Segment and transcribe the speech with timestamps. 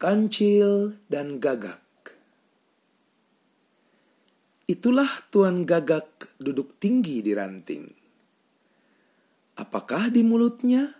[0.00, 1.84] kancil, dan gagak.
[4.64, 7.84] Itulah Tuan Gagak duduk tinggi di ranting.
[9.60, 10.96] Apakah di mulutnya?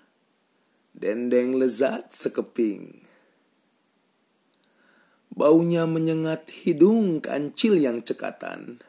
[0.92, 3.00] Dendeng lezat sekeping.
[5.32, 8.84] Baunya menyengat hidung kancil yang cekatan.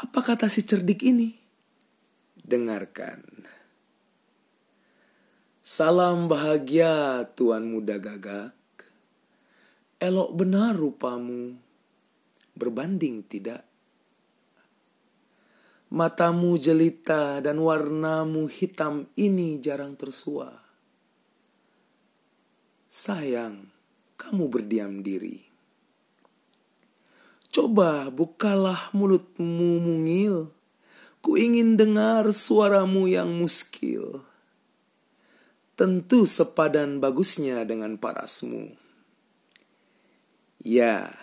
[0.00, 1.36] Apa kata si cerdik ini?
[2.38, 3.44] Dengarkan.
[5.68, 8.56] Salam bahagia Tuan Muda Gagak.
[10.00, 11.60] Elok benar rupamu,
[12.56, 13.68] berbanding tidak.
[15.92, 20.56] Matamu jelita dan warnamu hitam ini jarang tersua.
[22.88, 23.68] Sayang,
[24.16, 25.52] kamu berdiam diri.
[27.52, 30.48] Coba bukalah mulutmu mungil.
[31.20, 34.24] Ku ingin dengar suaramu yang muskil.
[35.78, 38.74] Tentu sepadan bagusnya dengan parasmu.
[40.58, 41.14] Ya,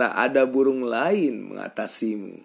[0.00, 2.40] tak ada burung lain mengatasimu.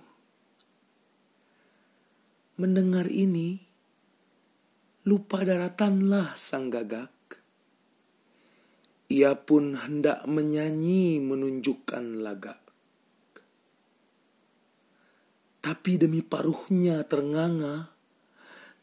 [2.59, 3.63] Mendengar ini,
[5.07, 7.15] lupa daratanlah sang gagak.
[9.07, 12.59] Ia pun hendak menyanyi menunjukkan lagak.
[15.63, 17.95] Tapi demi paruhnya ternganga.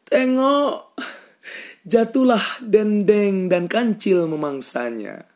[0.09, 0.97] Tengok,
[1.85, 5.29] jatuhlah dendeng dan kancil memangsanya.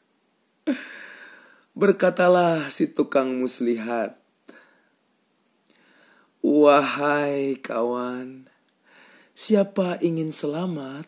[1.77, 4.17] Berkatalah si tukang muslihat.
[6.41, 8.49] Wahai kawan,
[9.37, 11.05] siapa ingin selamat,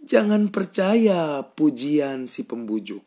[0.00, 3.04] jangan percaya pujian si pembujuk.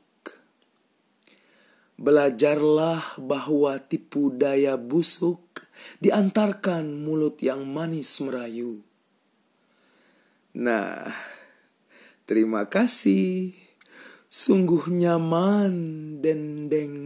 [1.98, 5.66] Belajarlah bahwa tipu daya busuk
[6.03, 8.86] diantarkan mulut yang manis merayu.
[10.56, 11.11] Nah,
[12.23, 13.52] terima kasih.
[14.31, 15.75] Sungguh nyaman
[16.23, 17.05] dendengmu